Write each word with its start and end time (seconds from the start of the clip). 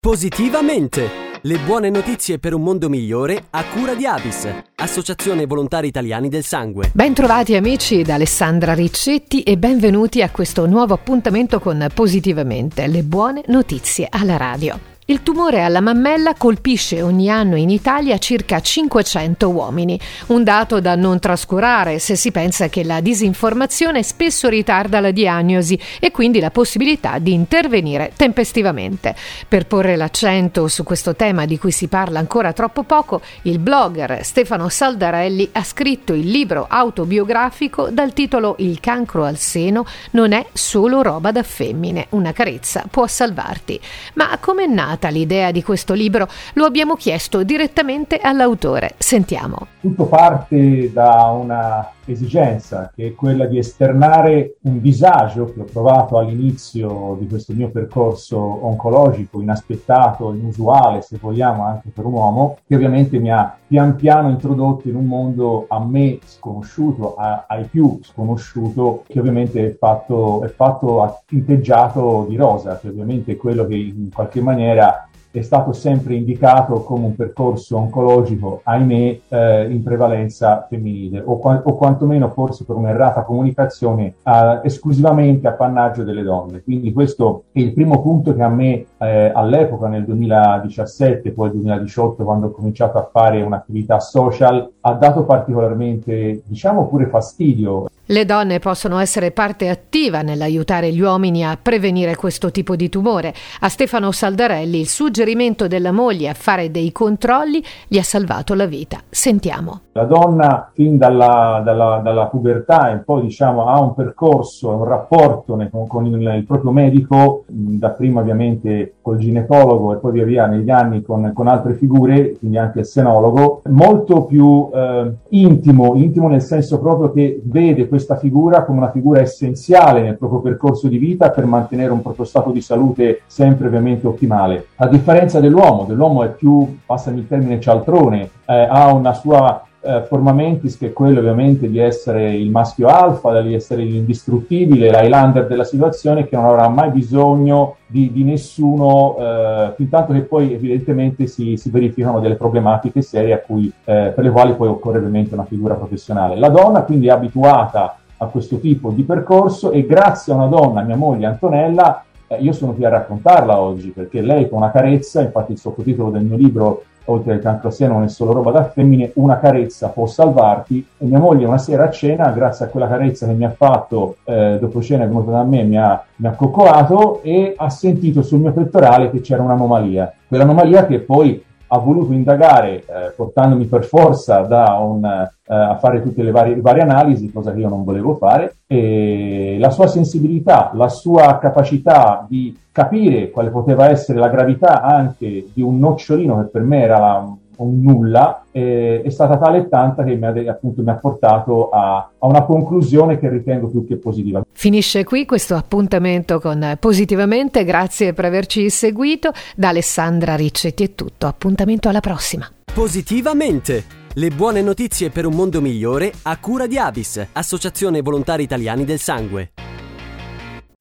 Positivamente! 0.00 1.08
Le 1.42 1.58
buone 1.58 1.90
notizie 1.90 2.38
per 2.38 2.54
un 2.54 2.62
mondo 2.62 2.88
migliore 2.88 3.46
a 3.50 3.64
cura 3.64 3.94
di 3.94 4.06
Avis, 4.06 4.48
Associazione 4.76 5.44
Volontari 5.44 5.88
Italiani 5.88 6.28
del 6.28 6.44
Sangue. 6.44 6.92
Bentrovati 6.94 7.56
amici 7.56 8.02
da 8.02 8.14
Alessandra 8.14 8.74
Riccetti 8.74 9.42
e 9.42 9.58
benvenuti 9.58 10.22
a 10.22 10.30
questo 10.30 10.66
nuovo 10.66 10.94
appuntamento 10.94 11.58
con 11.58 11.84
Positivamente, 11.92 12.86
le 12.86 13.02
buone 13.02 13.42
notizie 13.48 14.06
alla 14.08 14.36
radio. 14.36 14.97
Il 15.10 15.22
tumore 15.22 15.62
alla 15.62 15.80
mammella 15.80 16.34
colpisce 16.34 17.00
ogni 17.00 17.30
anno 17.30 17.56
in 17.56 17.70
Italia 17.70 18.18
circa 18.18 18.60
500 18.60 19.48
uomini, 19.48 19.98
un 20.26 20.44
dato 20.44 20.82
da 20.82 20.96
non 20.96 21.18
trascurare 21.18 21.98
se 21.98 22.14
si 22.14 22.30
pensa 22.30 22.68
che 22.68 22.84
la 22.84 23.00
disinformazione 23.00 24.02
spesso 24.02 24.50
ritarda 24.50 25.00
la 25.00 25.10
diagnosi 25.10 25.80
e 25.98 26.10
quindi 26.10 26.40
la 26.40 26.50
possibilità 26.50 27.18
di 27.20 27.32
intervenire 27.32 28.12
tempestivamente. 28.16 29.16
Per 29.48 29.66
porre 29.66 29.96
l'accento 29.96 30.68
su 30.68 30.82
questo 30.82 31.16
tema 31.16 31.46
di 31.46 31.56
cui 31.56 31.72
si 31.72 31.88
parla 31.88 32.18
ancora 32.18 32.52
troppo 32.52 32.82
poco, 32.82 33.22
il 33.44 33.60
blogger 33.60 34.22
Stefano 34.22 34.68
Saldarelli 34.68 35.48
ha 35.52 35.64
scritto 35.64 36.12
il 36.12 36.28
libro 36.28 36.66
autobiografico 36.68 37.88
dal 37.88 38.12
titolo 38.12 38.56
Il 38.58 38.78
cancro 38.80 39.24
al 39.24 39.38
seno 39.38 39.86
non 40.10 40.32
è 40.32 40.44
solo 40.52 41.00
roba 41.00 41.32
da 41.32 41.42
femmine, 41.42 42.08
una 42.10 42.34
carezza 42.34 42.84
può 42.90 43.06
salvarti. 43.06 43.80
Ma 44.12 44.36
com'è 44.38 44.66
nato? 44.66 44.96
Nata 44.98 45.08
l'idea 45.08 45.52
di 45.52 45.62
questo 45.62 45.94
libro? 45.94 46.28
Lo 46.54 46.64
abbiamo 46.64 46.96
chiesto 46.96 47.44
direttamente 47.44 48.18
all'autore. 48.18 48.94
Sentiamo. 48.98 49.68
Tutto 49.80 50.06
parte 50.06 50.92
da 50.92 51.26
una 51.26 51.88
esigenza 52.12 52.90
che 52.94 53.08
è 53.08 53.14
quella 53.14 53.46
di 53.46 53.58
esternare 53.58 54.56
un 54.62 54.80
disagio 54.80 55.52
che 55.52 55.60
ho 55.60 55.64
provato 55.64 56.18
all'inizio 56.18 57.16
di 57.18 57.26
questo 57.26 57.52
mio 57.52 57.70
percorso 57.70 58.38
oncologico, 58.38 59.40
inaspettato, 59.40 60.32
inusuale 60.32 61.02
se 61.02 61.18
vogliamo 61.20 61.64
anche 61.64 61.90
per 61.90 62.04
un 62.04 62.12
uomo, 62.12 62.58
che 62.66 62.74
ovviamente 62.74 63.18
mi 63.18 63.30
ha 63.30 63.56
pian 63.66 63.96
piano 63.96 64.30
introdotto 64.30 64.88
in 64.88 64.96
un 64.96 65.04
mondo 65.04 65.66
a 65.68 65.84
me 65.84 66.18
sconosciuto, 66.24 67.16
a, 67.16 67.44
ai 67.46 67.64
più 67.64 67.98
sconosciuto, 68.02 69.04
che 69.06 69.20
ovviamente 69.20 69.66
è 69.66 69.76
fatto, 69.76 70.42
è 70.42 70.48
fatto 70.48 71.22
tinteggiato 71.26 72.26
di 72.28 72.36
rosa, 72.36 72.78
che 72.78 72.88
ovviamente 72.88 73.32
è 73.32 73.36
quello 73.36 73.66
che 73.66 73.76
in 73.76 74.10
qualche 74.12 74.40
maniera 74.40 75.07
è 75.30 75.42
stato 75.42 75.72
sempre 75.72 76.14
indicato 76.14 76.82
come 76.82 77.06
un 77.06 77.14
percorso 77.14 77.76
oncologico, 77.76 78.60
ahimè, 78.64 79.20
eh, 79.28 79.70
in 79.70 79.82
prevalenza 79.82 80.66
femminile, 80.68 81.22
o, 81.24 81.38
qua- 81.38 81.62
o, 81.64 81.76
quantomeno 81.76 82.30
forse 82.30 82.64
per 82.64 82.76
un'errata 82.76 83.22
comunicazione 83.22 84.14
eh, 84.22 84.60
esclusivamente 84.64 85.48
appannaggio 85.48 86.02
delle 86.02 86.22
donne. 86.22 86.62
Quindi 86.62 86.92
questo 86.92 87.44
è 87.52 87.60
il 87.60 87.72
primo 87.72 88.00
punto 88.00 88.34
che 88.34 88.42
a 88.42 88.48
me 88.48 88.86
eh, 88.98 89.30
all'epoca, 89.34 89.88
nel 89.88 90.04
2017, 90.04 91.32
poi 91.32 91.50
2018, 91.50 92.24
quando 92.24 92.46
ho 92.46 92.50
cominciato 92.50 92.98
a 92.98 93.08
fare 93.10 93.42
un'attività 93.42 94.00
social, 94.00 94.70
ha 94.80 94.92
dato 94.94 95.24
particolarmente, 95.24 96.42
diciamo 96.46 96.86
pure 96.86 97.06
fastidio. 97.06 97.88
Le 98.10 98.24
donne 98.24 98.58
possono 98.58 99.00
essere 99.00 99.32
parte 99.32 99.68
attiva 99.68 100.22
nell'aiutare 100.22 100.90
gli 100.94 101.00
uomini 101.02 101.44
a 101.44 101.58
prevenire 101.60 102.16
questo 102.16 102.50
tipo 102.50 102.74
di 102.74 102.88
tumore. 102.88 103.34
A 103.60 103.68
Stefano 103.68 104.12
Saldarelli 104.12 104.80
il 104.80 104.88
suggerimento 104.88 105.66
della 105.66 105.92
moglie 105.92 106.30
a 106.30 106.32
fare 106.32 106.70
dei 106.70 106.90
controlli 106.90 107.62
gli 107.86 107.98
ha 107.98 108.02
salvato 108.02 108.54
la 108.54 108.64
vita. 108.64 109.00
Sentiamo. 109.10 109.80
La 109.92 110.04
donna 110.04 110.70
fin 110.72 110.96
dalla, 110.96 111.60
dalla, 111.62 112.00
dalla 112.02 112.26
pubertà 112.28 112.92
e 112.92 112.98
poi 112.98 113.22
diciamo 113.22 113.66
ha 113.66 113.78
un 113.78 113.94
percorso, 113.94 114.70
un 114.70 114.84
rapporto 114.84 115.58
con, 115.70 115.86
con 115.86 116.06
il, 116.06 116.14
il, 116.14 116.44
proprio 116.46 116.70
medico, 116.70 117.44
dapprima 117.46 118.20
ovviamente 118.20 118.94
col 119.02 119.18
ginecologo 119.18 119.92
e 119.92 119.96
poi 119.96 120.12
via 120.12 120.24
via 120.24 120.46
negli 120.46 120.70
anni 120.70 121.02
con, 121.02 121.32
con 121.34 121.46
altre 121.46 121.74
figure, 121.74 122.38
quindi 122.38 122.56
anche 122.56 122.78
il 122.78 122.86
senologo, 122.86 123.60
molto 123.66 124.24
più 124.24 124.70
eh, 124.72 125.12
intimo, 125.30 125.94
intimo 125.96 126.28
nel 126.28 126.42
senso 126.42 126.78
proprio 126.78 127.12
che 127.12 127.42
vede 127.44 127.86
questa 127.98 128.16
figura 128.16 128.64
come 128.64 128.78
una 128.78 128.92
figura 128.92 129.20
essenziale 129.20 130.02
nel 130.02 130.16
proprio 130.16 130.38
percorso 130.38 130.86
di 130.86 130.98
vita 130.98 131.30
per 131.30 131.46
mantenere 131.46 131.90
un 131.90 132.00
proprio 132.00 132.24
stato 132.24 132.52
di 132.52 132.60
salute 132.60 133.22
sempre 133.26 133.66
ovviamente 133.66 134.06
ottimale. 134.06 134.68
A 134.76 134.86
differenza 134.86 135.40
dell'uomo, 135.40 135.84
dell'uomo 135.84 136.22
è 136.22 136.30
più, 136.30 136.78
passami 136.86 137.18
il 137.18 137.26
termine, 137.26 137.58
cialtrone, 137.60 138.30
eh, 138.46 138.68
ha 138.70 138.92
una 138.92 139.12
sua 139.14 139.64
eh, 139.80 140.02
Formamentis 140.02 140.76
che 140.76 140.88
è 140.88 140.92
quello 140.92 141.20
ovviamente 141.20 141.68
di 141.68 141.78
essere 141.78 142.34
il 142.34 142.50
maschio 142.50 142.88
alfa, 142.88 143.40
di 143.40 143.54
essere 143.54 143.82
l'indistruttibile, 143.82 144.90
l'highlander 144.90 145.46
della 145.46 145.64
situazione 145.64 146.26
che 146.26 146.36
non 146.36 146.46
avrà 146.46 146.68
mai 146.68 146.90
bisogno 146.90 147.76
di, 147.86 148.12
di 148.12 148.24
nessuno, 148.24 149.16
eh, 149.18 149.72
fin 149.76 149.88
tanto 149.88 150.12
che 150.12 150.22
poi 150.22 150.52
evidentemente 150.52 151.26
si, 151.26 151.56
si, 151.56 151.70
verificano 151.70 152.20
delle 152.20 152.34
problematiche 152.34 153.02
serie 153.02 153.42
cui, 153.46 153.72
eh, 153.84 154.12
per 154.14 154.24
le 154.24 154.30
quali 154.30 154.54
poi 154.54 154.68
occorre 154.68 154.98
ovviamente 154.98 155.34
una 155.34 155.44
figura 155.44 155.74
professionale. 155.74 156.36
La 156.36 156.48
donna 156.48 156.82
quindi 156.82 157.06
è 157.06 157.10
abituata 157.10 157.98
a 158.18 158.26
questo 158.26 158.58
tipo 158.58 158.90
di 158.90 159.04
percorso 159.04 159.70
e 159.70 159.86
grazie 159.86 160.32
a 160.32 160.36
una 160.36 160.46
donna, 160.46 160.82
mia 160.82 160.96
moglie 160.96 161.26
Antonella, 161.26 162.02
eh, 162.26 162.36
io 162.36 162.52
sono 162.52 162.72
qui 162.72 162.84
a 162.84 162.90
raccontarla 162.90 163.58
oggi 163.58 163.90
perché 163.90 164.20
lei 164.20 164.48
con 164.48 164.58
una 164.58 164.70
carezza, 164.70 165.22
infatti 165.22 165.52
il 165.52 165.58
sottotitolo 165.58 166.10
del 166.10 166.24
mio 166.24 166.36
libro 166.36 166.82
oltre 167.08 167.38
cancro 167.38 167.70
seno 167.70 167.94
non 167.94 168.04
è 168.04 168.08
solo 168.08 168.32
roba 168.32 168.50
da 168.50 168.64
femmine, 168.64 169.12
una 169.14 169.38
carezza 169.38 169.88
può 169.88 170.06
salvarti 170.06 170.84
e 170.98 171.04
mia 171.06 171.18
moglie 171.18 171.46
una 171.46 171.58
sera 171.58 171.84
a 171.84 171.90
cena, 171.90 172.30
grazie 172.30 172.66
a 172.66 172.68
quella 172.68 172.88
carezza 172.88 173.26
che 173.26 173.32
mi 173.32 173.44
ha 173.44 173.50
fatto 173.50 174.16
eh, 174.24 174.58
dopo 174.60 174.80
cena 174.80 175.04
è 175.04 175.08
venuta 175.08 175.30
da 175.32 175.42
me, 175.42 175.62
mi 175.62 175.78
ha, 175.78 176.02
mi 176.16 176.26
ha 176.26 176.32
coccolato 176.32 177.20
e 177.22 177.54
ha 177.56 177.70
sentito 177.70 178.22
sul 178.22 178.40
mio 178.40 178.52
pettorale 178.52 179.10
che 179.10 179.20
c'era 179.20 179.42
un'anomalia. 179.42 180.12
Quell'anomalia 180.26 180.86
che 180.86 181.00
poi 181.00 181.42
ha 181.68 181.78
voluto 181.78 182.12
indagare 182.12 182.84
eh, 182.86 183.12
portandomi 183.14 183.66
per 183.66 183.84
forza 183.84 184.40
un, 184.80 185.04
eh, 185.04 185.54
a 185.54 185.76
fare 185.78 186.02
tutte 186.02 186.22
le 186.22 186.30
varie, 186.30 186.60
varie, 186.60 186.82
analisi, 186.82 187.30
cosa 187.30 187.52
che 187.52 187.60
io 187.60 187.68
non 187.68 187.84
volevo 187.84 188.14
fare, 188.16 188.56
e 188.66 189.56
la 189.58 189.70
sua 189.70 189.86
sensibilità, 189.86 190.70
la 190.74 190.88
sua 190.88 191.38
capacità 191.38 192.24
di 192.28 192.56
capire 192.72 193.30
quale 193.30 193.50
poteva 193.50 193.88
essere 193.88 194.18
la 194.18 194.28
gravità 194.28 194.82
anche 194.82 195.48
di 195.52 195.62
un 195.62 195.78
nocciolino 195.78 196.38
che 196.38 196.48
per 196.48 196.62
me 196.62 196.82
era 196.82 196.98
la, 196.98 197.36
un 197.64 197.80
nulla, 197.80 198.44
eh, 198.50 199.02
è 199.04 199.10
stata 199.10 199.36
tale 199.38 199.58
e 199.58 199.68
tanta 199.68 200.04
che 200.04 200.14
mi 200.16 200.26
ha, 200.26 200.50
appunto, 200.50 200.82
mi 200.82 200.90
ha 200.90 200.94
portato 200.94 201.70
a, 201.70 202.10
a, 202.18 202.26
una 202.26 202.44
conclusione 202.44 203.18
che 203.18 203.28
ritengo 203.28 203.68
più 203.68 203.86
che 203.86 203.96
positiva. 203.96 204.42
Finisce 204.52 205.04
qui 205.04 205.24
questo 205.26 205.54
appuntamento 205.54 206.40
con 206.40 206.76
Positivamente, 206.78 207.64
grazie 207.64 208.12
per 208.12 208.24
averci 208.24 208.68
seguito. 208.70 209.30
Da 209.56 209.68
Alessandra 209.68 210.34
Riccetti 210.34 210.84
è 210.84 210.94
tutto, 210.94 211.26
appuntamento 211.26 211.88
alla 211.88 212.00
prossima. 212.00 212.46
Positivamente! 212.72 213.96
Le 214.14 214.30
buone 214.30 214.62
notizie 214.62 215.10
per 215.10 215.26
un 215.26 215.34
mondo 215.34 215.60
migliore 215.60 216.12
a 216.22 216.38
cura 216.38 216.66
di 216.66 216.76
Avis, 216.76 217.24
Associazione 217.32 218.00
Volontari 218.00 218.42
Italiani 218.42 218.84
del 218.84 218.98
Sangue. 218.98 219.52